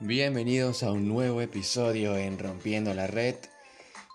Bienvenidos 0.00 0.82
a 0.82 0.92
un 0.92 1.08
nuevo 1.08 1.40
episodio 1.40 2.18
en 2.18 2.38
Rompiendo 2.38 2.92
la 2.92 3.06
Red. 3.06 3.36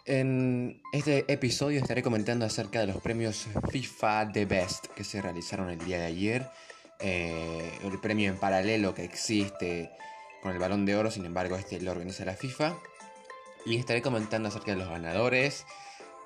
En 0.05 0.79
este 0.93 1.25
episodio 1.27 1.79
estaré 1.79 2.03
comentando 2.03 2.45
acerca 2.45 2.81
de 2.81 2.85
los 2.85 3.01
premios 3.01 3.47
FIFA 3.71 4.31
The 4.31 4.45
Best 4.45 4.85
que 4.89 5.03
se 5.03 5.23
realizaron 5.23 5.71
el 5.71 5.79
día 5.83 5.97
de 5.97 6.05
ayer. 6.05 6.47
Eh, 6.99 7.79
el 7.83 7.99
premio 7.99 8.29
en 8.29 8.37
paralelo 8.37 8.93
que 8.93 9.03
existe 9.03 9.89
con 10.43 10.51
el 10.51 10.59
balón 10.59 10.85
de 10.85 10.95
oro, 10.95 11.09
sin 11.09 11.25
embargo 11.25 11.55
este 11.55 11.81
lo 11.81 11.89
organiza 11.89 12.25
la 12.25 12.35
FIFA. 12.35 12.77
Y 13.65 13.77
estaré 13.77 14.03
comentando 14.03 14.49
acerca 14.49 14.73
de 14.73 14.77
los 14.77 14.87
ganadores, 14.87 15.65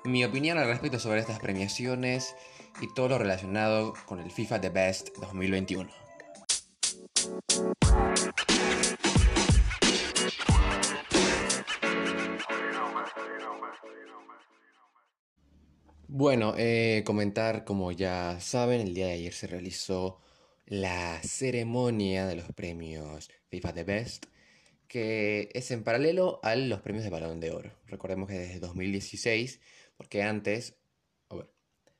mi 0.04 0.22
opinión 0.22 0.58
al 0.58 0.66
respecto 0.66 0.98
sobre 0.98 1.20
estas 1.20 1.38
premiaciones 1.38 2.34
y 2.82 2.92
todo 2.92 3.08
lo 3.08 3.16
relacionado 3.16 3.94
con 4.04 4.20
el 4.20 4.30
FIFA 4.30 4.60
The 4.60 4.68
Best 4.68 5.16
2021. 5.16 5.88
Bueno, 16.08 16.54
eh, 16.56 17.02
comentar, 17.04 17.64
como 17.64 17.90
ya 17.90 18.38
saben, 18.40 18.80
el 18.80 18.94
día 18.94 19.06
de 19.06 19.14
ayer 19.14 19.32
se 19.32 19.48
realizó 19.48 20.20
la 20.66 21.20
ceremonia 21.22 22.26
de 22.26 22.36
los 22.36 22.52
premios 22.52 23.28
FIFA 23.48 23.74
The 23.74 23.84
Best, 23.84 24.26
que 24.88 25.50
es 25.54 25.70
en 25.72 25.84
paralelo 25.84 26.40
a 26.44 26.54
los 26.56 26.80
premios 26.80 27.04
de 27.04 27.10
Balón 27.10 27.40
de 27.40 27.50
Oro. 27.50 27.72
Recordemos 27.86 28.28
que 28.28 28.38
desde 28.38 28.60
2016, 28.60 29.60
porque 29.96 30.22
antes, 30.22 30.76
a 31.28 31.36
ver, 31.36 31.50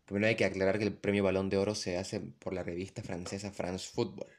primero 0.04 0.28
hay 0.28 0.36
que 0.36 0.44
aclarar 0.44 0.78
que 0.78 0.84
el 0.84 0.94
premio 0.96 1.24
Balón 1.24 1.50
de 1.50 1.58
Oro 1.58 1.74
se 1.74 1.96
hace 1.98 2.20
por 2.20 2.52
la 2.54 2.62
revista 2.62 3.02
francesa 3.02 3.52
France 3.52 3.88
Football 3.92 4.30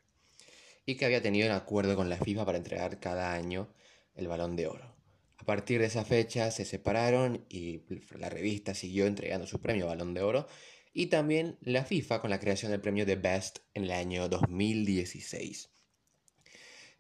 y 0.86 0.96
que 0.96 1.06
había 1.06 1.22
tenido 1.22 1.48
un 1.48 1.54
acuerdo 1.54 1.96
con 1.96 2.09
la 2.09 2.18
FIFA 2.18 2.46
para 2.46 2.58
entregar 2.58 3.00
cada 3.00 3.34
año 3.34 3.70
el 4.16 4.28
Balón 4.28 4.56
de 4.56 4.68
Oro. 4.68 4.97
A 5.38 5.46
partir 5.46 5.80
de 5.80 5.88
esa 5.88 6.04
fecha 6.04 6.52
se 6.52 6.66
separaron 6.66 7.46
y 7.50 7.82
la 8.18 8.30
revista 8.30 8.74
siguió 8.74 9.06
entregando 9.06 9.48
su 9.48 9.62
premio 9.62 9.88
Balón 9.88 10.14
de 10.14 10.22
Oro 10.22 10.48
y 10.94 11.08
también 11.08 11.58
la 11.62 11.86
FIFA 11.86 12.22
con 12.22 12.30
la 12.30 12.40
creación 12.40 12.72
del 12.72 12.82
premio 12.82 13.06
The 13.06 13.16
Best 13.16 13.60
en 13.74 13.84
el 13.84 13.92
año 13.92 14.28
2016. 14.30 15.70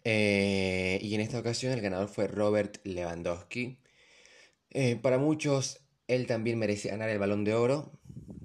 Eh, 0.03 0.99
y 1.01 1.15
en 1.15 1.21
esta 1.21 1.39
ocasión 1.39 1.73
el 1.73 1.81
ganador 1.81 2.07
fue 2.07 2.27
Robert 2.27 2.77
Lewandowski. 2.85 3.79
Eh, 4.69 4.95
para 4.95 5.17
muchos 5.17 5.81
él 6.07 6.27
también 6.27 6.57
merecía 6.59 6.91
ganar 6.91 7.09
el 7.09 7.19
balón 7.19 7.43
de 7.43 7.53
oro. 7.53 7.91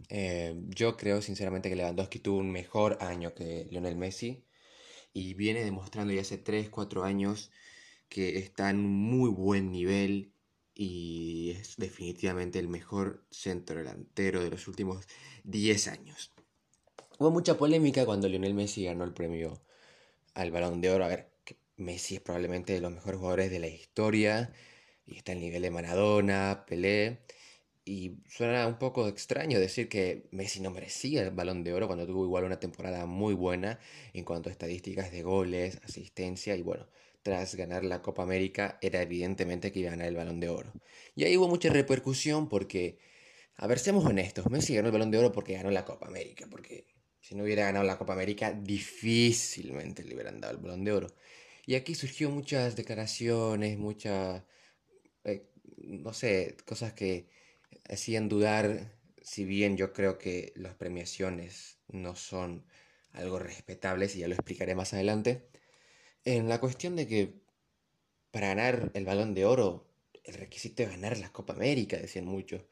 Eh, 0.08 0.54
yo 0.68 0.96
creo 0.96 1.22
sinceramente 1.22 1.68
que 1.68 1.76
Lewandowski 1.76 2.18
tuvo 2.18 2.38
un 2.38 2.50
mejor 2.50 2.98
año 3.00 3.34
que 3.34 3.66
Lionel 3.70 3.96
Messi 3.96 4.44
y 5.12 5.34
viene 5.34 5.64
demostrando 5.64 6.12
ya 6.12 6.22
hace 6.22 6.42
3-4 6.42 7.04
años 7.04 7.50
que 8.12 8.36
está 8.36 8.68
en 8.68 8.76
un 8.76 8.92
muy 8.92 9.30
buen 9.30 9.72
nivel 9.72 10.34
y 10.74 11.52
es 11.52 11.78
definitivamente 11.78 12.58
el 12.58 12.68
mejor 12.68 13.24
centro 13.30 13.78
delantero 13.78 14.44
de 14.44 14.50
los 14.50 14.68
últimos 14.68 15.06
10 15.44 15.88
años. 15.88 16.30
Hubo 17.18 17.30
mucha 17.30 17.56
polémica 17.56 18.04
cuando 18.04 18.28
Lionel 18.28 18.52
Messi 18.52 18.84
ganó 18.84 19.04
el 19.04 19.14
premio 19.14 19.62
al 20.34 20.50
Balón 20.50 20.82
de 20.82 20.90
Oro. 20.90 21.06
A 21.06 21.08
ver, 21.08 21.32
Messi 21.78 22.16
es 22.16 22.20
probablemente 22.20 22.74
de 22.74 22.82
los 22.82 22.92
mejores 22.92 23.18
jugadores 23.18 23.50
de 23.50 23.60
la 23.60 23.68
historia 23.68 24.52
y 25.06 25.16
está 25.16 25.32
al 25.32 25.40
nivel 25.40 25.62
de 25.62 25.70
Maradona, 25.70 26.66
Pelé. 26.68 27.22
Y 27.84 28.18
suena 28.28 28.66
un 28.68 28.78
poco 28.78 29.08
extraño 29.08 29.58
decir 29.58 29.88
que 29.88 30.28
Messi 30.30 30.60
no 30.60 30.70
merecía 30.70 31.22
el 31.22 31.30
balón 31.30 31.64
de 31.64 31.74
oro 31.74 31.88
cuando 31.88 32.06
tuvo 32.06 32.24
igual 32.24 32.44
una 32.44 32.60
temporada 32.60 33.06
muy 33.06 33.34
buena 33.34 33.80
en 34.12 34.24
cuanto 34.24 34.48
a 34.48 34.52
estadísticas 34.52 35.10
de 35.10 35.22
goles, 35.22 35.80
asistencia 35.84 36.54
y 36.54 36.62
bueno, 36.62 36.86
tras 37.22 37.54
ganar 37.56 37.84
la 37.84 38.00
Copa 38.02 38.22
América, 38.22 38.78
era 38.82 39.02
evidentemente 39.02 39.72
que 39.72 39.80
iba 39.80 39.88
a 39.88 39.92
ganar 39.92 40.08
el 40.08 40.16
balón 40.16 40.38
de 40.40 40.48
oro. 40.48 40.72
Y 41.16 41.24
ahí 41.24 41.36
hubo 41.36 41.48
mucha 41.48 41.70
repercusión 41.70 42.48
porque, 42.48 42.98
a 43.56 43.66
ver, 43.66 43.78
seamos 43.80 44.04
honestos, 44.04 44.48
Messi 44.50 44.74
ganó 44.74 44.88
el 44.88 44.92
balón 44.92 45.10
de 45.10 45.18
oro 45.18 45.32
porque 45.32 45.54
ganó 45.54 45.70
la 45.70 45.84
Copa 45.84 46.06
América, 46.06 46.46
porque 46.50 46.86
si 47.20 47.34
no 47.34 47.44
hubiera 47.44 47.64
ganado 47.64 47.84
la 47.84 47.98
Copa 47.98 48.12
América, 48.14 48.52
difícilmente 48.52 50.04
le 50.04 50.14
hubieran 50.14 50.40
dado 50.40 50.54
el 50.54 50.62
balón 50.62 50.84
de 50.84 50.92
oro. 50.92 51.08
Y 51.66 51.74
aquí 51.76 51.94
surgió 51.94 52.30
muchas 52.30 52.76
declaraciones, 52.76 53.78
muchas, 53.78 54.42
eh, 55.24 55.48
no 55.78 56.12
sé, 56.12 56.56
cosas 56.66 56.92
que 56.92 57.28
hacían 57.88 58.28
dudar, 58.28 58.92
si 59.22 59.44
bien 59.44 59.76
yo 59.76 59.92
creo 59.92 60.18
que 60.18 60.52
las 60.56 60.74
premiaciones 60.74 61.78
no 61.88 62.16
son 62.16 62.64
algo 63.12 63.38
respetables, 63.38 64.16
y 64.16 64.20
ya 64.20 64.28
lo 64.28 64.34
explicaré 64.34 64.74
más 64.74 64.94
adelante, 64.94 65.48
en 66.24 66.48
la 66.48 66.60
cuestión 66.60 66.96
de 66.96 67.06
que 67.06 67.42
para 68.30 68.48
ganar 68.48 68.90
el 68.94 69.04
balón 69.04 69.34
de 69.34 69.44
oro, 69.44 69.88
el 70.24 70.34
requisito 70.34 70.82
es 70.82 70.90
ganar 70.90 71.18
la 71.18 71.32
Copa 71.32 71.52
América, 71.52 71.96
decían 71.96 72.26
muchos. 72.26 72.62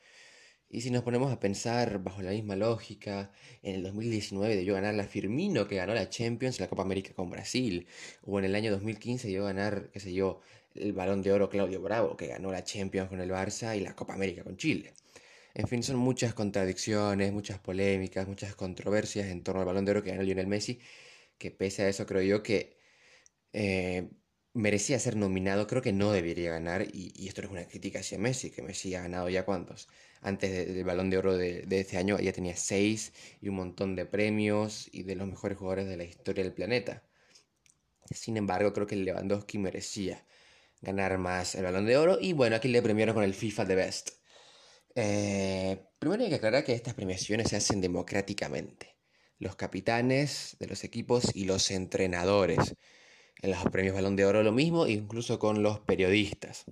Y 0.72 0.82
si 0.82 0.90
nos 0.90 1.02
ponemos 1.02 1.32
a 1.32 1.40
pensar 1.40 2.02
bajo 2.02 2.22
la 2.22 2.30
misma 2.30 2.54
lógica, 2.54 3.32
en 3.62 3.74
el 3.74 3.82
2019 3.82 4.54
debió 4.54 4.74
ganar 4.74 4.94
la 4.94 5.04
Firmino 5.04 5.66
que 5.66 5.76
ganó 5.76 5.94
la 5.94 6.08
Champions, 6.08 6.60
la 6.60 6.68
Copa 6.68 6.82
América 6.82 7.12
con 7.12 7.28
Brasil, 7.28 7.88
o 8.22 8.38
en 8.38 8.44
el 8.44 8.54
año 8.54 8.70
2015 8.70 9.26
debió 9.26 9.44
ganar, 9.44 9.90
qué 9.92 9.98
sé 9.98 10.12
yo, 10.12 10.40
el 10.74 10.92
balón 10.92 11.22
de 11.22 11.32
oro 11.32 11.48
Claudio 11.48 11.80
Bravo 11.82 12.16
que 12.16 12.26
ganó 12.28 12.50
la 12.52 12.64
Champions 12.64 13.08
con 13.08 13.20
el 13.20 13.30
Barça 13.30 13.76
y 13.76 13.80
la 13.80 13.94
Copa 13.94 14.14
América 14.14 14.44
con 14.44 14.56
Chile. 14.56 14.92
En 15.54 15.66
fin, 15.68 15.82
son 15.82 15.96
muchas 15.96 16.34
contradicciones, 16.34 17.32
muchas 17.32 17.58
polémicas, 17.58 18.28
muchas 18.28 18.54
controversias 18.54 19.28
en 19.28 19.42
torno 19.42 19.60
al 19.60 19.66
balón 19.66 19.84
de 19.84 19.90
oro 19.92 20.02
que 20.02 20.10
ganó 20.10 20.22
Lionel 20.22 20.46
Messi, 20.46 20.80
que 21.38 21.50
pese 21.50 21.82
a 21.82 21.88
eso 21.88 22.06
creo 22.06 22.22
yo 22.22 22.42
que 22.42 22.76
eh, 23.52 24.10
merecía 24.54 24.98
ser 24.98 25.16
nominado, 25.16 25.66
creo 25.66 25.82
que 25.82 25.92
no 25.92 26.12
debería 26.12 26.50
ganar, 26.50 26.86
y, 26.92 27.28
esto 27.28 27.42
no 27.42 27.48
es 27.48 27.52
una 27.52 27.66
crítica 27.66 28.00
hacia 28.00 28.18
Messi, 28.18 28.50
que 28.50 28.62
Messi 28.62 28.94
ha 28.94 29.02
ganado 29.02 29.28
ya 29.28 29.44
cuántos. 29.44 29.88
Antes 30.22 30.50
del 30.74 30.84
balón 30.84 31.10
de 31.10 31.18
oro 31.18 31.36
de, 31.36 31.64
este 31.70 31.96
año 31.96 32.18
ya 32.18 32.32
tenía 32.32 32.56
seis 32.56 33.12
y 33.40 33.48
un 33.48 33.56
montón 33.56 33.96
de 33.96 34.06
premios 34.06 34.88
y 34.92 35.02
de 35.04 35.16
los 35.16 35.28
mejores 35.28 35.58
jugadores 35.58 35.86
de 35.88 35.96
la 35.96 36.04
historia 36.04 36.44
del 36.44 36.52
planeta. 36.52 37.02
Sin 38.10 38.36
embargo, 38.36 38.72
creo 38.72 38.86
que 38.86 38.96
Lewandowski 38.96 39.58
merecía 39.58 40.24
ganar 40.80 41.18
más 41.18 41.54
el 41.54 41.64
balón 41.64 41.86
de 41.86 41.96
oro, 41.96 42.18
y 42.20 42.32
bueno, 42.32 42.56
aquí 42.56 42.68
le 42.68 42.82
premiaron 42.82 43.14
con 43.14 43.24
el 43.24 43.34
FIFA 43.34 43.66
The 43.66 43.74
Best. 43.74 44.10
Eh, 44.94 45.86
primero 45.98 46.22
hay 46.22 46.30
que 46.30 46.36
aclarar 46.36 46.64
que 46.64 46.72
estas 46.72 46.94
premiaciones 46.94 47.48
se 47.48 47.56
hacen 47.56 47.80
democráticamente. 47.80 48.96
Los 49.38 49.56
capitanes 49.56 50.56
de 50.58 50.66
los 50.66 50.84
equipos 50.84 51.34
y 51.34 51.44
los 51.44 51.70
entrenadores 51.70 52.74
en 53.42 53.50
los 53.50 53.64
premios 53.64 53.94
Balón 53.94 54.16
de 54.16 54.26
Oro 54.26 54.42
lo 54.42 54.52
mismo, 54.52 54.86
incluso 54.86 55.38
con 55.38 55.62
los 55.62 55.80
periodistas. 55.80 56.64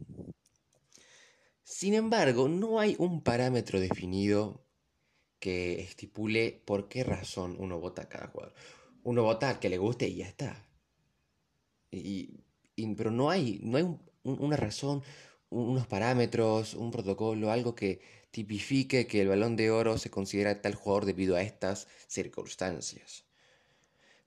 Sin 1.63 1.95
embargo, 1.95 2.49
no 2.49 2.81
hay 2.81 2.97
un 2.99 3.23
parámetro 3.23 3.81
definido 3.81 4.67
que 5.39 5.81
estipule 5.81 6.63
por 6.67 6.89
qué 6.89 7.05
razón 7.05 7.57
uno 7.59 7.79
vota 7.79 8.03
a 8.03 8.09
cada 8.09 8.29
jugador. 8.29 8.55
Uno 9.03 9.23
vota 9.23 9.51
al 9.51 9.59
que 9.61 9.69
le 9.69 9.79
guste 9.79 10.09
y 10.09 10.17
ya 10.17 10.27
está. 10.27 10.69
Y, 11.91 12.45
pero 12.97 13.11
no 13.11 13.31
hay, 13.31 13.61
no 13.63 13.79
hay 13.79 13.87
una 14.23 14.57
razón, 14.57 15.03
unos 15.51 15.87
parámetros, 15.87 16.75
un 16.75 16.91
protocolo, 16.91 17.51
algo 17.51 17.75
que 17.75 18.01
tipifique 18.31 19.07
que 19.07 19.23
el 19.23 19.29
balón 19.29 19.57
de 19.57 19.71
oro 19.71 19.99
se 19.99 20.11
considera 20.11 20.61
tal 20.61 20.75
jugador 20.75 21.07
debido 21.07 21.37
a 21.37 21.43
estas 21.43 21.89
circunstancias. 22.07 23.25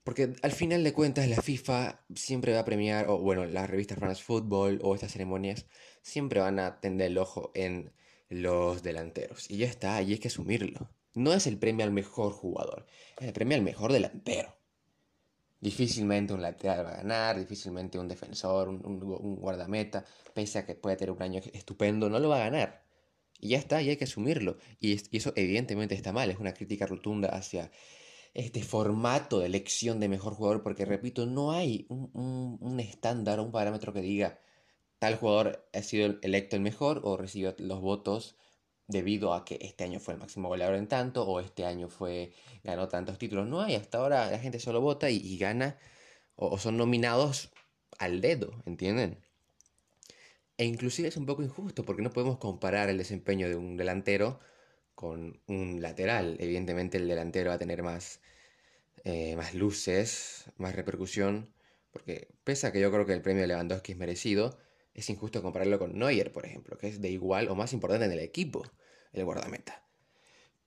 Porque 0.03 0.33
al 0.41 0.51
final 0.51 0.83
de 0.83 0.93
cuentas 0.93 1.27
la 1.27 1.41
FIFA 1.41 2.03
siempre 2.15 2.53
va 2.53 2.61
a 2.61 2.65
premiar, 2.65 3.07
o 3.07 3.19
bueno, 3.19 3.45
las 3.45 3.69
revistas 3.69 3.99
France 3.99 4.23
Football 4.23 4.79
o 4.83 4.95
estas 4.95 5.11
ceremonias 5.11 5.67
siempre 6.01 6.39
van 6.39 6.57
a 6.59 6.79
tender 6.79 7.11
el 7.11 7.19
ojo 7.19 7.51
en 7.53 7.93
los 8.29 8.81
delanteros. 8.81 9.49
Y 9.51 9.57
ya 9.57 9.67
está, 9.67 10.01
y 10.01 10.13
hay 10.13 10.17
que 10.17 10.29
asumirlo. 10.29 10.89
No 11.13 11.33
es 11.33 11.45
el 11.45 11.59
premio 11.59 11.85
al 11.85 11.91
mejor 11.91 12.31
jugador, 12.31 12.87
es 13.19 13.27
el 13.27 13.33
premio 13.33 13.57
al 13.57 13.63
mejor 13.63 13.91
delantero. 13.91 14.55
Difícilmente 15.61 16.33
un 16.33 16.41
lateral 16.41 16.85
va 16.85 16.91
a 16.91 16.97
ganar, 16.97 17.39
difícilmente 17.39 17.97
un 17.99 18.07
defensor, 18.07 18.67
un, 18.69 19.35
guardameta, 19.39 20.03
pese 20.33 20.59
a 20.59 20.65
que 20.65 20.75
puede 20.75 20.97
tener 20.97 21.11
un 21.11 21.21
año 21.21 21.39
estupendo, 21.53 22.09
no 22.09 22.19
lo 22.19 22.29
va 22.29 22.37
a 22.37 22.49
ganar. 22.49 22.83
Y 23.39 23.49
ya 23.49 23.59
está, 23.59 23.81
y 23.81 23.89
hay 23.89 23.97
que 23.97 24.05
asumirlo. 24.05 24.57
Y, 24.79 24.93
y 25.11 25.17
eso 25.17 25.33
evidentemente 25.35 25.95
está 25.95 26.11
mal, 26.11 26.31
es 26.31 26.39
una 26.39 26.53
crítica 26.53 26.85
rotunda 26.87 27.29
hacia 27.29 27.71
este 28.33 28.63
formato 28.63 29.39
de 29.39 29.47
elección 29.47 29.99
de 29.99 30.09
mejor 30.09 30.33
jugador, 30.33 30.63
porque 30.63 30.85
repito, 30.85 31.25
no 31.25 31.51
hay 31.51 31.85
un, 31.89 32.79
estándar, 32.79 33.39
un 33.39 33.51
parámetro 33.51 33.93
que 33.93 34.01
diga 34.01 34.39
tal 34.99 35.15
jugador 35.15 35.67
ha 35.73 35.81
sido 35.81 36.17
electo 36.21 36.55
el 36.55 36.61
mejor 36.61 37.01
o 37.03 37.17
recibió 37.17 37.55
los 37.57 37.81
votos 37.81 38.35
debido 38.91 39.33
a 39.33 39.45
que 39.45 39.57
este 39.61 39.83
año 39.83 39.99
fue 39.99 40.13
el 40.13 40.19
máximo 40.19 40.49
goleador 40.49 40.75
en 40.75 40.87
tanto 40.87 41.23
o 41.27 41.39
este 41.39 41.65
año 41.65 41.89
fue 41.89 42.33
ganó 42.63 42.87
tantos 42.87 43.17
títulos. 43.17 43.47
No 43.47 43.61
hay, 43.61 43.75
hasta 43.75 43.97
ahora 43.99 44.29
la 44.31 44.39
gente 44.39 44.59
solo 44.59 44.81
vota 44.81 45.09
y, 45.09 45.37
gana 45.37 45.77
o, 46.35 46.57
son 46.57 46.77
nominados 46.77 47.51
al 47.99 48.21
dedo, 48.21 48.53
¿entienden? 48.65 49.19
E 50.57 50.65
inclusive 50.65 51.07
es 51.07 51.17
un 51.17 51.25
poco 51.25 51.43
injusto 51.43 51.83
porque 51.83 52.01
no 52.03 52.11
podemos 52.11 52.37
comparar 52.37 52.89
el 52.89 52.97
desempeño 52.97 53.49
de 53.49 53.55
un 53.55 53.77
delantero 53.77 54.39
con 54.95 55.41
un 55.47 55.81
lateral. 55.81 56.37
Evidentemente 56.39 56.97
el 56.97 57.07
delantero 57.07 57.49
va 57.49 57.55
a 57.55 57.59
tener 57.59 57.83
más, 57.83 58.21
eh, 59.03 59.35
más 59.35 59.53
luces, 59.55 60.45
más 60.57 60.75
repercusión 60.75 61.53
Porque 61.91 62.29
pese 62.43 62.67
a 62.67 62.71
que 62.71 62.81
yo 62.81 62.91
creo 62.91 63.05
que 63.05 63.13
el 63.13 63.21
premio 63.21 63.41
de 63.41 63.47
Lewandowski 63.47 63.93
es 63.93 63.97
merecido, 63.97 64.57
es 64.93 65.09
injusto 65.09 65.41
compararlo 65.41 65.79
con 65.79 65.97
Neuer, 65.97 66.31
por 66.31 66.45
ejemplo, 66.45 66.77
que 66.77 66.87
es 66.87 67.01
de 67.01 67.09
igual 67.09 67.49
o 67.49 67.55
más 67.55 67.73
importante 67.73 68.05
en 68.05 68.11
el 68.11 68.19
equipo, 68.19 68.63
el 69.13 69.25
guardameta. 69.25 69.85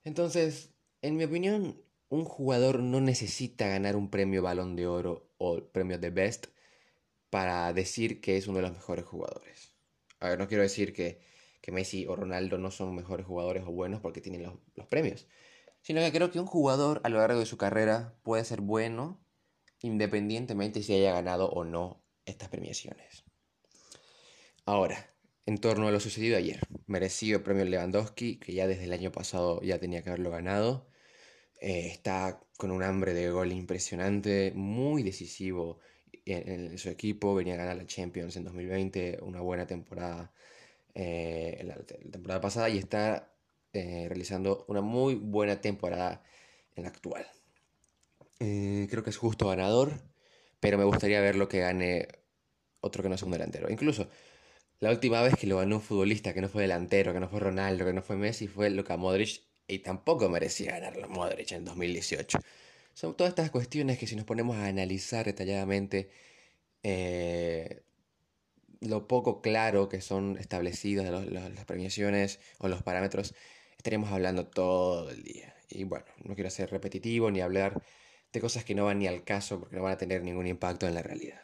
Entonces, 0.03 0.73
en 1.01 1.17
mi 1.17 1.23
opinión, 1.23 1.81
un 2.09 2.25
jugador 2.25 2.79
no 2.79 3.01
necesita 3.01 3.67
ganar 3.67 3.95
un 3.95 4.09
premio 4.09 4.41
Balón 4.41 4.75
de 4.75 4.87
Oro 4.87 5.29
o 5.37 5.63
premio 5.67 5.97
de 5.99 6.09
Best 6.09 6.47
para 7.29 7.71
decir 7.73 8.21
que 8.21 8.37
es 8.37 8.47
uno 8.47 8.57
de 8.57 8.63
los 8.63 8.73
mejores 8.73 9.05
jugadores. 9.05 9.75
A 10.19 10.29
ver, 10.29 10.39
no 10.39 10.47
quiero 10.47 10.63
decir 10.63 10.93
que, 10.93 11.19
que 11.61 11.71
Messi 11.71 12.05
o 12.07 12.15
Ronaldo 12.15 12.57
no 12.57 12.71
son 12.71 12.95
mejores 12.95 13.25
jugadores 13.25 13.63
o 13.65 13.71
buenos 13.71 14.01
porque 14.01 14.21
tienen 14.21 14.43
los, 14.43 14.53
los 14.75 14.87
premios, 14.87 15.27
sino 15.81 16.01
que 16.01 16.11
creo 16.11 16.31
que 16.31 16.39
un 16.39 16.45
jugador 16.45 17.01
a 17.03 17.09
lo 17.09 17.17
largo 17.17 17.39
de 17.39 17.45
su 17.45 17.57
carrera 17.57 18.15
puede 18.23 18.45
ser 18.45 18.61
bueno 18.61 19.25
independientemente 19.81 20.81
si 20.81 20.93
haya 20.93 21.13
ganado 21.13 21.49
o 21.49 21.63
no 21.63 22.03
estas 22.25 22.49
premiaciones. 22.49 23.24
Ahora, 24.67 24.97
en 25.45 25.59
torno 25.59 25.87
a 25.87 25.91
lo 25.91 25.99
sucedido 25.99 26.37
ayer, 26.37 26.59
merecido 26.87 27.43
premio 27.43 27.65
Lewandowski, 27.65 28.37
que 28.37 28.53
ya 28.53 28.65
desde 28.65 28.85
el 28.85 28.93
año 28.93 29.11
pasado 29.11 29.61
ya 29.61 29.79
tenía 29.79 30.01
que 30.01 30.09
haberlo 30.09 30.31
ganado, 30.31 30.87
eh, 31.61 31.87
está 31.87 32.41
con 32.57 32.71
un 32.71 32.81
hambre 32.83 33.13
de 33.13 33.29
gol 33.29 33.51
impresionante, 33.51 34.53
muy 34.55 35.03
decisivo 35.03 35.79
en, 36.25 36.77
su 36.79 36.89
equipo, 36.89 37.35
venía 37.35 37.53
a 37.55 37.57
ganar 37.57 37.77
la 37.77 37.85
Champions 37.85 38.35
en 38.37 38.45
2020, 38.45 39.19
una 39.21 39.41
buena 39.41 39.67
temporada 39.67 40.33
eh, 40.95 41.61
la, 41.65 41.75
temporada 42.11 42.41
pasada 42.41 42.69
y 42.69 42.79
está 42.79 43.35
eh, 43.73 44.05
realizando 44.07 44.65
una 44.67 44.81
muy 44.81 45.15
buena 45.15 45.61
temporada 45.61 46.23
en 46.75 46.83
la 46.83 46.89
actual. 46.89 47.27
creo 48.39 49.03
que 49.03 49.09
es 49.11 49.17
justo 49.17 49.47
ganador, 49.47 50.01
pero 50.59 50.77
me 50.77 50.85
gustaría 50.85 51.21
verlo 51.21 51.47
que 51.47 51.59
gane 51.59 52.07
otro 52.81 53.03
que 53.03 53.09
no 53.09 53.17
sea 53.17 53.27
un 53.27 53.33
delantero. 53.33 53.69
Incluso 53.69 54.09
la 54.79 54.91
última 54.91 55.21
vez 55.21 55.35
que 55.35 55.47
lo 55.47 55.57
ganó 55.57 55.77
un 55.77 55.81
futbolista 55.81 56.33
que 56.33 56.41
no 56.41 56.49
fue 56.49 56.63
delantero, 56.63 57.13
que 57.13 57.19
no 57.19 57.29
fue 57.29 57.39
Ronaldo, 57.39 57.85
que 57.85 57.93
no 57.93 58.01
fue 58.01 58.17
Messi, 58.17 58.47
fue 58.47 58.69
Luka 58.69 58.97
Modric 58.97 59.41
y 59.67 59.79
tampoco 59.79 60.29
merecía 60.29 60.73
ganarlo 60.73 61.09
Modric 61.09 61.51
en 61.53 61.65
2018. 61.65 62.39
Son 62.93 63.15
todas 63.17 63.31
estas 63.31 63.51
cuestiones 63.51 63.97
que 63.99 64.07
si 64.07 64.15
nos 64.15 64.25
ponemos 64.25 64.57
a 64.57 64.67
analizar 64.67 65.25
detalladamente 65.25 66.09
eh, 66.83 67.83
lo 68.81 69.07
poco 69.07 69.41
claro 69.41 69.89
que 69.89 70.01
son 70.01 70.37
establecidas 70.37 71.09
las 71.31 71.65
premiaciones 71.65 72.39
o 72.59 72.67
los 72.67 72.83
parámetros, 72.83 73.35
estaríamos 73.77 74.11
hablando 74.11 74.47
todo 74.47 75.09
el 75.09 75.23
día. 75.23 75.55
Y 75.69 75.83
bueno, 75.83 76.05
no 76.23 76.35
quiero 76.35 76.49
ser 76.49 76.71
repetitivo 76.71 77.31
ni 77.31 77.41
hablar 77.41 77.81
de 78.33 78.41
cosas 78.41 78.63
que 78.65 78.75
no 78.75 78.85
van 78.85 78.99
ni 78.99 79.07
al 79.07 79.23
caso 79.23 79.59
porque 79.59 79.75
no 79.77 79.83
van 79.83 79.93
a 79.93 79.97
tener 79.97 80.23
ningún 80.23 80.47
impacto 80.47 80.87
en 80.87 80.93
la 80.95 81.01
realidad. 81.01 81.41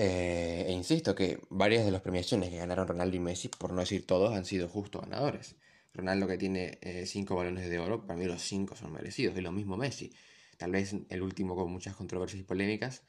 Eh, 0.00 0.64
e 0.68 0.72
insisto 0.72 1.16
que 1.16 1.40
varias 1.50 1.84
de 1.84 1.90
las 1.90 2.02
premiaciones 2.02 2.50
que 2.50 2.58
ganaron 2.58 2.86
Ronaldo 2.86 3.16
y 3.16 3.18
Messi, 3.18 3.48
por 3.48 3.72
no 3.72 3.80
decir 3.80 4.06
todos, 4.06 4.32
han 4.32 4.44
sido 4.44 4.68
justo 4.68 5.00
ganadores. 5.00 5.56
Ronaldo 5.92 6.28
que 6.28 6.38
tiene 6.38 6.78
5 7.04 7.34
eh, 7.34 7.36
balones 7.36 7.68
de 7.68 7.80
oro, 7.80 8.06
para 8.06 8.16
mí 8.16 8.24
los 8.24 8.40
5 8.42 8.76
son 8.76 8.92
merecidos, 8.92 9.36
y 9.36 9.40
lo 9.40 9.50
mismo 9.50 9.76
Messi. 9.76 10.12
Tal 10.56 10.70
vez 10.70 10.94
el 11.08 11.22
último 11.22 11.56
con 11.56 11.72
muchas 11.72 11.96
controversias 11.96 12.40
y 12.40 12.44
polémicas, 12.44 13.02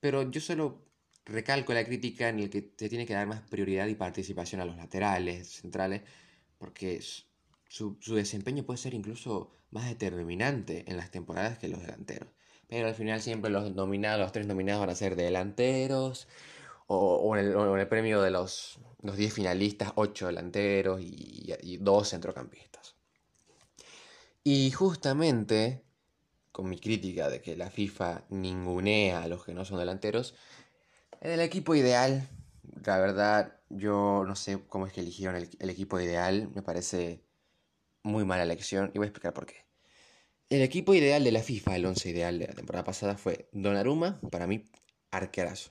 pero 0.00 0.30
yo 0.30 0.40
solo 0.40 0.86
recalco 1.26 1.74
la 1.74 1.84
crítica 1.84 2.30
en 2.30 2.40
el 2.40 2.48
que 2.50 2.72
se 2.76 2.88
tiene 2.88 3.06
que 3.06 3.12
dar 3.14 3.26
más 3.26 3.42
prioridad 3.42 3.86
y 3.88 3.94
participación 3.94 4.62
a 4.62 4.64
los 4.64 4.76
laterales, 4.78 5.48
centrales, 5.48 6.02
porque 6.56 7.02
su, 7.68 7.98
su 8.00 8.14
desempeño 8.14 8.64
puede 8.64 8.78
ser 8.78 8.94
incluso 8.94 9.50
más 9.70 9.86
determinante 9.88 10.84
en 10.90 10.96
las 10.96 11.10
temporadas 11.10 11.58
que 11.58 11.68
los 11.68 11.82
delanteros. 11.82 12.30
Pero 12.70 12.86
al 12.86 12.94
final 12.94 13.20
siempre 13.20 13.50
los 13.50 13.74
nominados, 13.74 14.20
los 14.20 14.30
tres 14.30 14.46
nominados 14.46 14.80
van 14.80 14.90
a 14.90 14.94
ser 14.94 15.16
delanteros. 15.16 16.28
O, 16.86 17.36
en, 17.36 17.46
el, 17.46 17.88
premio 17.88 18.22
de 18.22 18.30
los, 18.30 18.78
los 19.02 19.16
10 19.16 19.34
finalistas, 19.34 19.92
8 19.96 20.28
delanteros 20.28 21.00
y, 21.00 21.52
y 21.62 21.76
2 21.78 22.08
centrocampistas. 22.08 22.96
Y 24.44 24.70
justamente, 24.70 25.82
con 26.52 26.68
mi 26.68 26.78
crítica 26.78 27.28
de 27.28 27.40
que 27.40 27.56
la 27.56 27.70
FIFA 27.70 28.24
ningunea 28.30 29.22
a 29.22 29.28
los 29.28 29.44
que 29.44 29.54
no 29.54 29.64
son 29.64 29.78
delanteros, 29.78 30.34
en 31.20 31.32
el 31.32 31.40
equipo 31.40 31.74
ideal, 31.74 32.28
la 32.84 32.98
verdad, 32.98 33.60
yo 33.68 34.24
no 34.26 34.36
sé 34.36 34.60
cómo 34.68 34.86
es 34.86 34.92
que 34.92 35.00
eligieron 35.00 35.36
el, 35.36 35.48
el 35.58 35.70
equipo 35.70 36.00
ideal, 36.00 36.50
me 36.54 36.62
parece 36.62 37.24
muy 38.02 38.24
mala 38.24 38.44
elección 38.44 38.90
y 38.94 38.98
voy 38.98 39.06
a 39.06 39.08
explicar 39.08 39.32
por 39.32 39.46
qué. 39.46 39.69
El 40.50 40.62
equipo 40.62 40.94
ideal 40.94 41.22
de 41.22 41.30
la 41.30 41.44
FIFA, 41.44 41.76
el 41.76 41.86
11 41.86 42.10
ideal 42.10 42.38
de 42.40 42.48
la 42.48 42.54
temporada 42.54 42.82
pasada, 42.84 43.16
fue 43.16 43.48
Donnarumma, 43.52 44.20
para 44.32 44.48
mí, 44.48 44.64
arquerazo. 45.12 45.70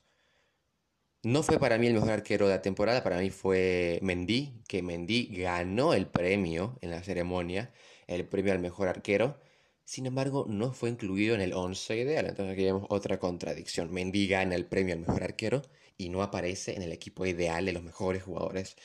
No 1.21 1.43
fue 1.43 1.59
para 1.59 1.77
mí 1.77 1.87
el 1.87 1.95
mejor 1.95 2.11
arquero 2.11 2.47
de 2.47 2.55
la 2.55 2.61
temporada, 2.61 3.03
para 3.03 3.17
mí 3.19 3.29
fue 3.29 3.99
Mendy, 4.01 4.63
que 4.69 4.81
Mendy 4.81 5.25
ganó 5.35 5.93
el 5.93 6.07
premio 6.07 6.77
en 6.79 6.91
la 6.91 7.03
ceremonia, 7.03 7.73
el 8.07 8.25
premio 8.25 8.53
al 8.53 8.59
mejor 8.59 8.87
arquero. 8.87 9.37
Sin 9.83 10.05
embargo, 10.05 10.45
no 10.47 10.71
fue 10.71 10.89
incluido 10.89 11.35
en 11.35 11.41
el 11.41 11.51
11 11.51 11.97
ideal, 11.97 12.27
entonces 12.27 12.53
aquí 12.53 12.63
vemos 12.63 12.85
otra 12.87 13.19
contradicción. 13.19 13.91
Mendy 13.91 14.29
gana 14.29 14.55
el 14.55 14.65
premio 14.65 14.93
al 14.93 15.01
mejor 15.01 15.23
arquero 15.23 15.61
y 15.97 16.07
no 16.07 16.23
aparece 16.23 16.75
en 16.77 16.83
el 16.83 16.93
equipo 16.93 17.25
ideal 17.25 17.65
de 17.65 17.73
los 17.73 17.83
mejores 17.83 18.23
jugadores 18.23 18.77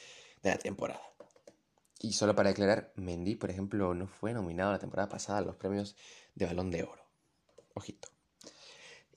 de 0.43 0.51
la 0.51 0.59
temporada. 0.59 1.14
Y 2.05 2.13
solo 2.13 2.35
para 2.35 2.51
aclarar, 2.51 2.93
Mendy, 2.97 3.35
por 3.35 3.51
ejemplo, 3.51 3.95
no 3.95 4.07
fue 4.07 4.35
nominado 4.35 4.73
la 4.73 4.79
temporada 4.79 5.09
pasada 5.09 5.39
a 5.39 5.41
los 5.41 5.57
premios 5.57 5.97
de 6.35 6.45
Balón 6.45 6.71
de 6.71 6.83
Oro. 6.83 7.03
Ojito. 7.73 8.09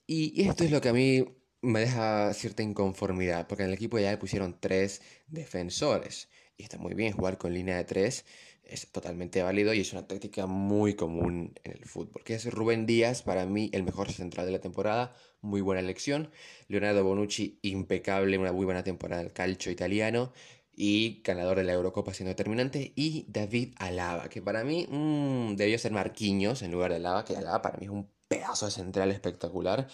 Y 0.06 0.48
esto 0.48 0.64
es 0.64 0.70
lo 0.70 0.80
que 0.80 0.88
a 0.88 0.94
mí 0.94 1.22
me 1.60 1.80
deja 1.80 2.32
cierta 2.32 2.62
inconformidad, 2.62 3.46
porque 3.46 3.64
en 3.64 3.68
el 3.68 3.74
equipo 3.74 3.98
ya 3.98 4.10
le 4.10 4.16
pusieron 4.16 4.58
tres 4.58 5.02
defensores. 5.26 6.30
Y 6.56 6.62
está 6.62 6.78
muy 6.78 6.94
bien 6.94 7.12
jugar 7.12 7.36
con 7.36 7.52
línea 7.52 7.76
de 7.76 7.84
tres, 7.84 8.24
es 8.64 8.90
totalmente 8.90 9.42
válido 9.42 9.74
y 9.74 9.80
es 9.80 9.92
una 9.92 10.06
táctica 10.06 10.46
muy 10.46 10.94
común 10.94 11.52
en 11.64 11.72
el 11.72 11.84
fútbol. 11.84 12.24
Que 12.24 12.34
es 12.34 12.50
Rubén 12.50 12.86
Díaz, 12.86 13.22
para 13.22 13.44
mí 13.44 13.68
el 13.74 13.82
mejor 13.82 14.10
central 14.10 14.46
de 14.46 14.52
la 14.52 14.60
temporada, 14.60 15.14
muy 15.42 15.60
buena 15.60 15.80
elección. 15.80 16.30
Leonardo 16.68 17.04
Bonucci, 17.04 17.58
impecable, 17.60 18.38
una 18.38 18.52
muy 18.52 18.64
buena 18.64 18.82
temporada 18.82 19.22
del 19.22 19.32
calcio 19.32 19.70
italiano 19.70 20.32
y 20.80 21.22
ganador 21.24 21.56
de 21.56 21.64
la 21.64 21.72
Eurocopa 21.72 22.14
siendo 22.14 22.28
determinante, 22.28 22.92
y 22.94 23.26
David 23.26 23.74
Alaba, 23.78 24.28
que 24.28 24.40
para 24.40 24.62
mí 24.62 24.86
mmm, 24.88 25.56
debió 25.56 25.76
ser 25.76 25.90
Marquinhos 25.90 26.62
en 26.62 26.70
lugar 26.70 26.92
de 26.92 26.98
Alaba, 26.98 27.24
que 27.24 27.36
Alaba 27.36 27.60
para 27.60 27.78
mí 27.78 27.86
es 27.86 27.90
un 27.90 28.08
pedazo 28.28 28.66
de 28.66 28.70
central 28.70 29.10
espectacular, 29.10 29.88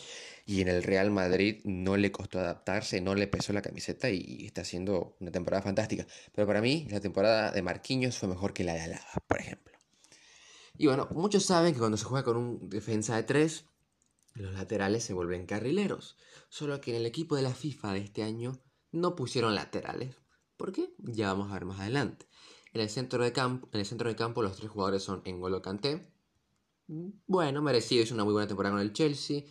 y 0.45 0.61
en 0.61 0.69
el 0.69 0.83
Real 0.83 1.11
Madrid 1.11 1.63
no 1.65 1.97
le 1.97 2.13
costó 2.13 2.39
adaptarse, 2.39 3.01
no 3.01 3.15
le 3.15 3.27
pesó 3.27 3.55
la 3.55 3.63
camiseta 3.63 4.11
y 4.11 4.45
está 4.45 4.61
haciendo 4.61 5.17
una 5.21 5.31
temporada 5.31 5.63
fantástica. 5.63 6.07
Pero 6.35 6.47
para 6.47 6.61
mí 6.61 6.87
la 6.91 7.01
temporada 7.01 7.51
de 7.51 7.63
Marquinhos 7.63 8.19
fue 8.19 8.29
mejor 8.29 8.53
que 8.53 8.65
la 8.65 8.75
de 8.75 8.83
Alaba, 8.83 9.23
por 9.27 9.41
ejemplo. 9.41 9.73
Y 10.77 10.87
bueno, 10.87 11.09
muchos 11.13 11.47
saben 11.47 11.73
que 11.73 11.79
cuando 11.79 11.97
se 11.97 12.05
juega 12.05 12.25
con 12.25 12.37
un 12.37 12.69
defensa 12.69 13.17
de 13.17 13.23
tres, 13.23 13.65
los 14.35 14.53
laterales 14.53 15.03
se 15.03 15.15
vuelven 15.15 15.47
carrileros. 15.47 16.19
Solo 16.51 16.79
que 16.83 16.91
en 16.91 16.99
el 16.99 17.07
equipo 17.07 17.37
de 17.37 17.43
la 17.43 17.55
FIFA 17.55 17.95
de 17.95 18.01
este 18.01 18.23
año 18.23 18.61
no 18.93 19.17
pusieron 19.17 19.55
laterales 19.55 20.24
¿Por 20.57 20.73
qué? 20.73 20.95
Ya 20.99 21.29
vamos 21.33 21.51
a 21.51 21.55
ver 21.55 21.65
más 21.65 21.81
adelante. 21.81 22.27
En 22.73 22.81
el 22.81 22.89
centro 22.89 23.23
de 23.23 23.33
campo, 23.33 23.69
en 23.73 23.81
el 23.81 23.87
centro 23.87 24.09
de 24.09 24.17
campo 24.17 24.43
los 24.43 24.57
tres 24.57 24.71
jugadores 24.71 25.03
son 25.03 25.23
N'Golo 25.25 25.63
Kanté. 25.63 26.13
Bueno, 26.87 27.63
merecido, 27.63 28.03
hizo 28.03 28.15
una 28.15 28.25
muy 28.25 28.33
buena 28.33 28.49
temporada 28.49 28.75
con 28.75 28.83
el 28.83 28.93
Chelsea. 28.93 29.45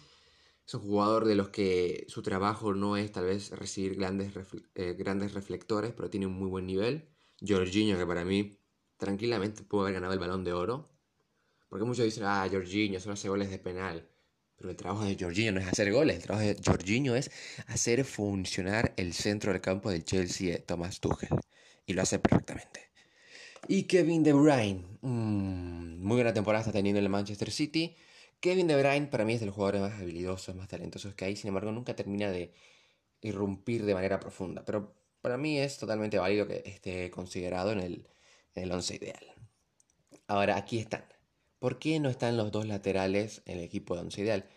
Es 0.65 0.73
un 0.75 0.81
jugador 0.81 1.25
de 1.25 1.35
los 1.35 1.49
que 1.49 2.05
su 2.07 2.21
trabajo 2.21 2.73
no 2.73 2.95
es 2.95 3.11
tal 3.11 3.25
vez 3.25 3.51
recibir 3.51 3.95
grandes, 3.95 4.33
eh, 4.75 4.95
grandes 4.97 5.33
reflectores, 5.33 5.93
pero 5.93 6.09
tiene 6.09 6.25
un 6.27 6.33
muy 6.33 6.49
buen 6.49 6.65
nivel. 6.65 7.09
Jorginho, 7.45 7.97
que 7.97 8.05
para 8.05 8.23
mí 8.23 8.59
tranquilamente 8.97 9.63
pudo 9.63 9.81
haber 9.81 9.95
ganado 9.95 10.13
el 10.13 10.19
balón 10.19 10.43
de 10.43 10.53
oro. 10.53 10.89
Porque 11.67 11.85
muchos 11.85 12.05
dicen, 12.05 12.23
ah, 12.25 12.47
Jorginho 12.49 12.99
solo 12.99 13.13
hace 13.13 13.29
goles 13.29 13.49
de 13.49 13.59
penal. 13.59 14.09
Pero 14.63 14.71
el 14.71 14.77
trabajo 14.77 15.03
de 15.03 15.17
Jorginho 15.19 15.51
no 15.51 15.59
es 15.59 15.67
hacer 15.67 15.91
goles, 15.91 16.15
el 16.15 16.23
trabajo 16.23 16.47
de 16.47 16.57
Jorginho 16.65 17.17
es 17.17 17.29
hacer 17.67 18.05
funcionar 18.05 18.93
el 18.95 19.13
centro 19.13 19.51
del 19.51 19.59
campo 19.59 19.91
del 19.91 20.05
Chelsea 20.05 20.53
de 20.53 20.59
Thomas 20.59 21.01
Tuchel. 21.01 21.37
Y 21.85 21.91
lo 21.91 22.01
hace 22.01 22.17
perfectamente. 22.17 22.79
Y 23.67 23.83
Kevin 23.83 24.23
De 24.23 24.31
Bruyne, 24.31 24.85
mm, 25.01 26.01
muy 26.01 26.15
buena 26.15 26.33
temporada 26.33 26.61
está 26.61 26.71
teniendo 26.71 26.99
en 26.99 27.03
el 27.03 27.09
Manchester 27.09 27.51
City. 27.51 27.97
Kevin 28.39 28.67
De 28.67 28.81
Bruyne 28.81 29.07
para 29.07 29.25
mí 29.25 29.33
es 29.33 29.41
de 29.41 29.47
los 29.47 29.55
jugadores 29.55 29.81
más 29.81 29.99
habilidosos, 29.99 30.55
más 30.55 30.69
talentosos 30.69 31.13
que 31.13 31.25
hay, 31.25 31.35
sin 31.35 31.49
embargo 31.49 31.73
nunca 31.73 31.93
termina 31.93 32.31
de 32.31 32.53
irrumpir 33.19 33.83
de 33.83 33.95
manera 33.95 34.21
profunda. 34.21 34.63
Pero 34.63 34.95
para 35.21 35.37
mí 35.37 35.59
es 35.59 35.77
totalmente 35.77 36.19
válido 36.19 36.47
que 36.47 36.63
esté 36.65 37.11
considerado 37.11 37.73
en 37.73 37.81
el, 37.81 38.07
en 38.55 38.63
el 38.63 38.71
once 38.71 38.95
ideal. 38.95 39.25
Ahora, 40.27 40.55
aquí 40.55 40.79
están. 40.79 41.03
¿Por 41.63 41.79
qué 41.79 42.01
no 42.01 42.09
están 42.09 42.35
los 42.35 42.51
dos 42.51 42.67
laterales 42.67 43.41
en 43.45 43.59
el 43.59 43.63
equipo 43.63 43.95
de 43.95 44.01
once 44.01 44.19
ideal? 44.19 44.49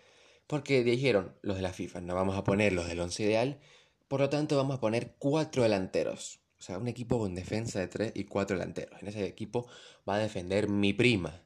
Porque 0.48 0.82
dijeron 0.82 1.36
los 1.40 1.54
de 1.54 1.62
la 1.62 1.72
FIFA, 1.72 2.00
no 2.00 2.16
vamos 2.16 2.36
a 2.36 2.42
poner 2.42 2.72
los 2.72 2.88
del 2.88 2.98
once 2.98 3.22
ideal, 3.22 3.60
por 4.08 4.18
lo 4.18 4.28
tanto 4.28 4.56
vamos 4.56 4.76
a 4.76 4.80
poner 4.80 5.14
cuatro 5.20 5.62
delanteros. 5.62 6.40
O 6.58 6.62
sea, 6.62 6.78
un 6.78 6.88
equipo 6.88 7.20
con 7.20 7.36
defensa 7.36 7.78
de 7.78 7.86
tres 7.86 8.10
y 8.16 8.24
cuatro 8.24 8.58
delanteros. 8.58 9.00
En 9.00 9.06
ese 9.06 9.24
equipo 9.24 9.68
va 10.08 10.16
a 10.16 10.18
defender 10.18 10.68
mi 10.68 10.94
prima. 10.94 11.44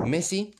Messi, 0.00 0.56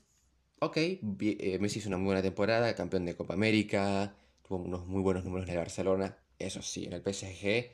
ok, 0.61 0.77
eh, 0.77 1.59
Messi 1.61 1.81
hizo 1.81 1.89
una 1.89 1.99
muy 1.99 2.07
buena 2.07 2.23
temporada, 2.23 2.77
campeón 2.77 3.05
de 3.05 3.17
Copa 3.17 3.35
América, 3.35 4.15
tuvo 4.47 4.59
unos 4.59 4.87
muy 4.87 5.03
buenos 5.03 5.25
números 5.25 5.49
en 5.49 5.55
el 5.55 5.59
Barcelona, 5.59 6.17
eso 6.39 6.63
sí, 6.63 6.85
en 6.85 6.93
el 6.93 7.03
PSG 7.03 7.73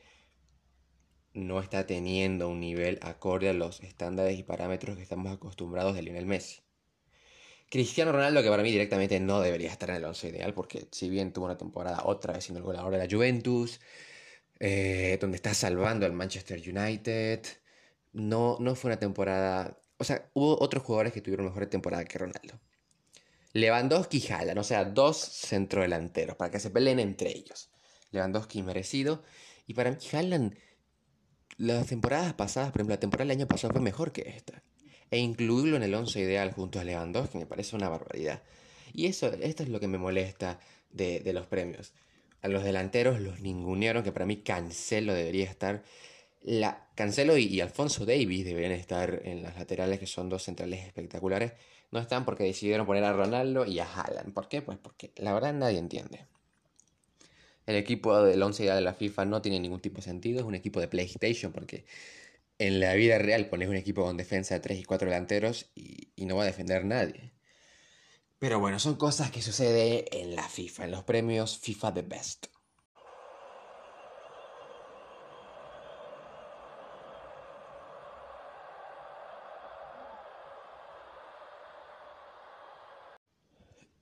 no 1.35 1.61
está 1.61 1.87
teniendo 1.87 2.49
un 2.49 2.61
nivel 2.61 2.99
acorde 3.03 3.51
a 3.51 3.53
los 3.53 3.81
estándares 3.81 4.39
y 4.39 4.43
parámetros 4.45 4.97
que 4.97 5.03
estamos 5.03 5.33
acostumbrados 5.33 5.95
de 5.95 6.03
Lionel 6.03 6.27
Messi. 6.27 6.63
Cristiano 7.69 8.13
Ronaldo, 8.13 8.43
que 8.43 8.49
para 8.49 8.63
mí 8.63 8.71
directamente 8.71 9.19
no 9.21 9.41
debería 9.41 9.71
estar 9.71 9.91
en 9.91 9.97
el 9.97 10.05
11 10.05 10.29
ideal, 10.29 10.55
porque 10.55 10.87
si 10.93 11.09
bien 11.11 11.33
tuvo 11.33 11.47
una 11.47 11.59
temporada 11.59 12.03
otra 12.05 12.35
vez 12.35 12.45
siendo 12.45 12.61
el 12.61 12.65
goleador 12.65 12.93
de 12.93 12.99
la 12.99 13.09
Juventus, 13.11 13.81
eh, 14.61 15.19
donde 15.21 15.37
está 15.37 15.55
salvando 15.55 16.07
al 16.07 16.13
Manchester 16.13 16.61
United, 16.61 17.45
no, 18.13 18.57
no 18.61 18.75
fue 18.77 18.91
una 18.91 19.01
temporada... 19.01 19.79
O 19.99 20.05
sea, 20.05 20.31
hubo 20.35 20.61
otros 20.63 20.85
jugadores 20.85 21.13
que 21.13 21.21
tuvieron 21.21 21.47
mejor 21.47 21.67
temporada 21.67 22.05
que 22.05 22.19
Ronaldo. 22.19 22.61
Lewandowski 23.55 24.19
y 24.19 24.33
Haaland, 24.33 24.59
o 24.59 24.65
sea, 24.65 24.85
dos 24.85 25.19
centrodelanteros, 25.19 26.37
para 26.37 26.51
que 26.51 26.61
se 26.61 26.71
peleen 26.71 27.01
entre 27.01 27.31
ellos. 27.31 27.71
Lewandowski 28.11 28.63
merecido. 28.63 29.23
Y 29.67 29.75
para 29.75 29.91
mí 29.91 29.97
Haaland, 30.13 30.57
las 31.59 31.87
temporadas 31.87 32.35
pasadas, 32.35 32.71
por 32.73 32.81
ejemplo, 32.81 32.95
la 32.95 33.01
temporada 33.01 33.29
del 33.29 33.39
año 33.39 33.49
pasado 33.49 33.73
fue 33.73 33.83
mejor 33.83 34.13
que 34.13 34.23
esta 34.23 34.63
e 35.15 35.19
incluirlo 35.19 35.77
en 35.77 35.85
el 35.85 35.95
11 35.95 36.21
ideal 36.21 36.53
junto 36.53 36.81
a 36.81 36.85
Lewandowski 36.85 37.39
me 37.39 37.47
parece 37.47 37.77
una 37.77 37.89
barbaridad. 37.89 38.43
Y 38.93 39.07
eso, 39.07 39.33
esto 39.33 39.63
es 39.63 39.69
lo 39.69 39.79
que 39.79 39.87
me 39.87 39.97
molesta 39.97 40.59
de, 40.91 41.23
los 41.33 41.47
premios. 41.47 41.93
A 42.43 42.49
los 42.49 42.65
delanteros 42.65 43.21
los 43.21 43.41
ningunearon, 43.41 44.03
que 44.03 44.11
para 44.11 44.27
mí 44.27 44.39
Cancelo 44.39 45.15
debería 45.15 45.45
estar. 45.45 45.85
La, 46.43 46.89
Cancelo 46.97 47.39
y, 47.39 47.61
Alfonso 47.61 48.05
Davis 48.05 48.45
deberían 48.45 48.73
estar 48.73 49.23
en 49.25 49.43
las 49.45 49.57
laterales, 49.57 50.01
que 50.01 50.07
son 50.09 50.29
dos 50.29 50.43
centrales 50.43 50.85
espectaculares. 50.85 51.53
No 51.93 52.01
están 52.01 52.25
porque 52.25 52.43
decidieron 52.43 52.85
poner 52.85 53.05
a 53.05 53.13
Ronaldo 53.13 53.65
y 53.67 53.79
a 53.79 53.87
Haaland. 53.87 54.35
¿Por 54.35 54.49
qué? 54.49 54.63
Pues 54.63 54.79
porque 54.79 55.13
la 55.17 55.33
verdad 55.33 55.53
nadie 55.55 55.79
entiende. 55.79 56.27
El 57.67 57.77
equipo 57.77 58.23
del 58.23 58.43
11 58.43 58.65
ideal 58.65 58.77
de 58.77 58.83
la 58.83 58.95
FIFA 58.95 59.25
no 59.25 59.43
tiene 59.43 59.61
ningún 59.61 59.81
tipo 59.81 59.97
de 59.97 60.03
sentido, 60.03 60.41
es 60.41 60.47
un 60.47 60.55
equipo 60.55 60.81
de 60.81 60.89
PlayStation 60.89 61.53
porque 61.53 61.87
en 62.59 62.81
la 62.81 62.95
vida 62.95 63.19
real 63.19 63.49
pones 63.49 63.69
un 63.69 63.77
equipo 63.77 64.05
con 64.05 64.17
defensa 64.17 64.55
de 64.55 64.61
3 64.61 64.81
y 64.81 64.85
4 64.85 65.09
delanteros 65.09 65.71
y, 65.75 66.13
no 66.25 66.37
va 66.37 66.45
a 66.45 66.47
defender 66.47 66.85
nadie. 66.85 67.33
Pero 68.39 68.61
bueno, 68.61 68.79
son 68.79 68.97
cosas 68.97 69.31
que 69.31 69.43
sucede 69.43 70.05
en 70.21 70.37
la 70.37 70.49
FIFA, 70.49 70.85
en 70.85 70.91
los 70.91 71.05
premios 71.05 71.59
FIFA 71.59 71.95
The 71.95 72.03
Best. 72.03 72.47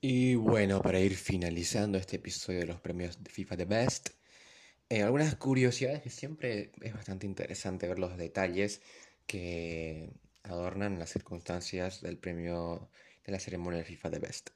Y 0.05 0.35
bueno, 0.35 0.81
para 0.81 0.99
ir 0.99 1.15
finalizando 1.15 1.97
este 1.97 2.17
episodio 2.17 2.59
de 2.59 2.65
los 2.65 2.81
premios 2.81 3.23
de 3.23 3.29
FIFA 3.29 3.55
The 3.55 3.65
Best, 3.65 4.09
eh, 4.89 5.01
algunas 5.01 5.33
curiosidades 5.37 6.01
que 6.01 6.09
siempre 6.09 6.73
es 6.81 6.93
bastante 6.93 7.25
interesante 7.25 7.87
ver 7.87 7.99
los 7.99 8.17
detalles 8.17 8.81
que 9.27 10.11
adornan 10.43 10.99
las 10.99 11.09
circunstancias 11.09 12.01
del 12.01 12.17
premio 12.17 12.89
de 13.25 13.31
la 13.31 13.39
ceremonia 13.39 13.79
de 13.79 13.85
FIFA 13.85 14.09
de 14.09 14.19
Best. 14.19 14.49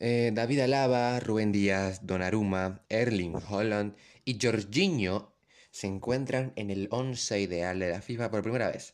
Eh, 0.00 0.32
David 0.34 0.60
Alaba, 0.60 1.18
Rubén 1.18 1.50
Díaz, 1.50 2.06
Donnarumma, 2.06 2.84
Erling 2.90 3.36
Holland 3.48 3.96
y 4.26 4.38
Jorginho 4.38 5.34
se 5.70 5.86
encuentran 5.86 6.52
en 6.56 6.70
el 6.70 6.88
11 6.90 7.40
ideal 7.40 7.78
de 7.78 7.88
la 7.88 8.02
FIFA 8.02 8.30
por 8.30 8.42
primera 8.42 8.70
vez. 8.70 8.92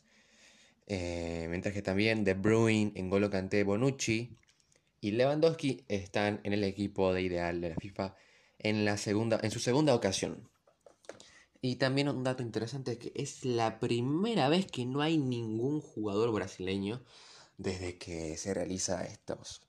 Eh, 0.87 1.47
mientras 1.49 1.73
que 1.73 1.81
también 1.81 2.23
De 2.23 2.33
Bruyne, 2.33 2.93
N'Golo 2.95 3.29
Kanté, 3.29 3.63
Bonucci 3.65 4.37
y 5.01 5.11
Lewandowski 5.11 5.83
están 5.87 6.39
en 6.43 6.53
el 6.53 6.63
equipo 6.63 7.11
de 7.11 7.23
ideal 7.23 7.59
de 7.59 7.69
la 7.69 7.75
FIFA 7.75 8.15
en, 8.59 8.85
la 8.85 8.97
segunda, 8.97 9.39
en 9.41 9.49
su 9.49 9.59
segunda 9.59 9.95
ocasión. 9.95 10.47
Y 11.59 11.75
también 11.75 12.07
un 12.07 12.23
dato 12.23 12.43
interesante 12.43 12.93
es 12.93 12.97
que 12.99 13.11
es 13.15 13.43
la 13.43 13.79
primera 13.79 14.47
vez 14.47 14.67
que 14.67 14.85
no 14.85 15.01
hay 15.01 15.17
ningún 15.17 15.81
jugador 15.81 16.31
brasileño 16.31 17.03
desde 17.57 17.97
que 17.97 18.37
se 18.37 18.53
realiza 18.53 19.03
estos 19.03 19.61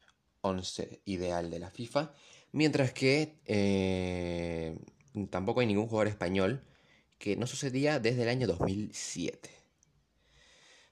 11 0.43 1.01
ideal 1.07 1.51
de 1.51 1.59
la 1.59 1.71
FIFA. 1.71 2.15
Mientras 2.53 2.93
que 2.93 3.41
eh, 3.47 4.79
tampoco 5.31 5.61
hay 5.61 5.67
ningún 5.67 5.89
jugador 5.89 6.09
español 6.09 6.65
que 7.19 7.37
no 7.37 7.47
sucedía 7.47 8.01
desde 8.01 8.23
el 8.23 8.29
año 8.29 8.47
2007. 8.47 9.51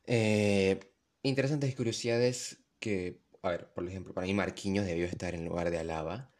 Eh, 0.06 0.80
interesantes 1.23 1.75
curiosidades 1.75 2.59
que, 2.78 3.20
a 3.42 3.50
ver, 3.50 3.68
por 3.73 3.87
ejemplo, 3.87 4.14
para 4.14 4.26
mí 4.26 4.35
Marquinhos 4.35 4.87
debió 4.87 5.06
estar 5.06 5.35
en 5.35 5.44
lugar 5.44 5.70
de 5.70 5.78
Alaba. 5.78 6.30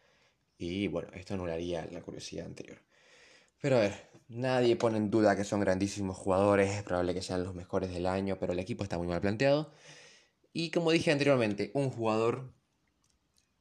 Y 0.59 0.89
bueno, 0.89 1.09
esto 1.15 1.35
anularía 1.35 1.87
la 1.91 2.03
curiosidad 2.03 2.47
anterior. 2.47 2.79
Pero 3.61 3.77
a 3.77 3.81
ver, 3.81 4.11
Nadie 4.31 4.77
pone 4.77 4.97
en 4.97 5.11
duda 5.11 5.35
que 5.35 5.43
son 5.43 5.59
grandísimos 5.59 6.17
jugadores, 6.17 6.71
es 6.71 6.85
probable 6.85 7.15
que 7.15 7.21
sean 7.21 7.43
los 7.43 7.53
mejores 7.57 7.91
del 7.93 8.07
año, 8.07 8.39
pero 8.39 8.53
el 8.53 8.61
equipo 8.61 8.85
está 8.85 8.97
muy 8.97 9.09
mal 9.09 9.21
planteado. 9.21 9.73
Y 10.53 10.71
como 10.71 10.93
dije 10.93 11.11
anteriormente, 11.11 11.73
un 11.75 11.91
jugador 11.91 12.55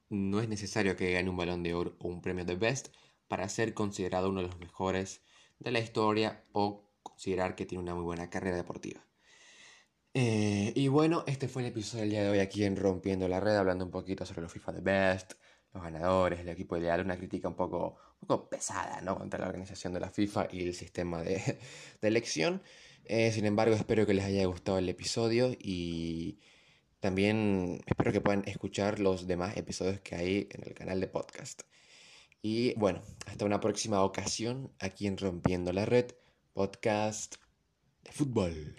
no 0.10 0.42
es 0.42 0.48
necesario 0.48 0.96
que 0.96 1.12
gane 1.12 1.28
un 1.28 1.38
balón 1.38 1.64
de 1.64 1.74
oro 1.74 1.96
o 2.00 2.08
un 2.08 2.22
premio 2.22 2.46
de 2.46 2.56
best 2.56 2.90
para 3.28 3.50
ser 3.50 3.74
considerado 3.74 4.30
uno 4.30 4.42
de 4.42 4.48
los 4.48 4.60
mejores 4.60 5.22
de 5.58 5.72
la 5.72 5.80
historia 5.80 6.44
o 6.52 6.88
considerar 7.02 7.56
que 7.56 7.66
tiene 7.66 7.84
una 7.84 7.96
muy 7.96 8.04
buena 8.04 8.30
carrera 8.30 8.58
deportiva. 8.58 9.09
Eh, 10.14 10.74
y 10.76 10.88
bueno, 10.88 11.24
este 11.28 11.48
fue 11.48 11.62
el 11.62 11.68
episodio 11.68 12.02
del 12.02 12.10
día 12.10 12.24
de 12.24 12.30
hoy 12.30 12.40
aquí 12.40 12.64
en 12.64 12.76
Rompiendo 12.76 13.28
la 13.28 13.40
Red, 13.40 13.56
hablando 13.58 13.86
un 13.86 13.92
poquito 13.92 14.26
sobre 14.26 14.42
los 14.42 14.52
FIFA 14.52 14.72
de 14.74 14.82
Best, 14.82 15.34
los 15.74 15.84
ganadores, 15.84 16.40
el 16.40 16.50
equipo 16.50 16.78
ideal, 16.78 17.02
una 17.06 17.16
crítica 17.18 17.48
un 17.48 17.56
poco, 17.56 17.98
un 18.22 18.28
poco 18.28 18.50
pesada 18.50 19.02
¿no? 19.02 19.18
contra 19.18 19.40
la 19.40 19.48
organización 19.48 19.94
de 19.94 20.00
la 20.00 20.10
FIFA 20.10 20.48
y 20.52 20.68
el 20.68 20.74
sistema 20.74 21.22
de, 21.22 21.60
elección. 22.02 22.64
Eh, 23.06 23.32
sin 23.32 23.46
embargo, 23.46 23.76
espero 23.76 24.06
que 24.06 24.14
les 24.14 24.26
haya 24.26 24.46
gustado 24.46 24.80
el 24.80 24.90
episodio 24.90 25.56
y 25.60 26.40
también 27.00 27.82
espero 27.86 28.12
que 28.12 28.22
puedan 28.22 28.44
escuchar 28.48 29.00
los 29.00 29.28
demás 29.28 29.58
episodios 29.58 30.02
que 30.02 30.16
hay 30.16 30.48
en 30.52 30.68
el 30.68 30.74
canal 30.74 31.00
de 31.00 31.08
podcast. 31.08 31.64
Y 32.42 32.74
bueno, 32.76 33.02
hasta 33.28 33.46
una 33.46 33.60
próxima 33.60 34.04
ocasión 34.04 34.72
aquí 34.80 35.08
en 35.08 35.18
Rompiendo 35.18 35.74
la 35.74 35.86
Red, 35.86 36.12
podcast 36.54 37.36
de 38.04 38.12
fútbol. 38.12 38.76